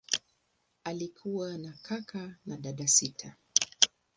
Alikuwa 0.83 1.57
na 1.57 1.73
kaka 1.83 2.35
na 2.45 2.57
dada 2.57 2.87
sita. 2.87 3.35